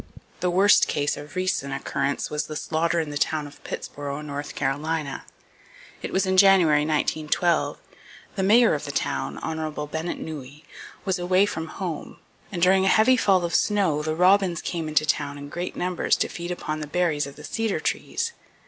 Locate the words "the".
0.39-0.49, 2.47-2.55, 3.11-3.19, 8.35-8.41, 8.85-8.91, 14.01-14.15, 15.05-15.11, 16.79-16.87, 17.35-17.43